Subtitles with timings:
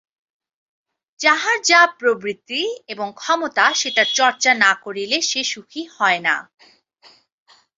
[1.19, 2.61] যাহার যা প্রবৃত্তি
[2.87, 6.35] এবং ক্ষমতা সেটার চর্চা না করিলে সে সুখী হয় না।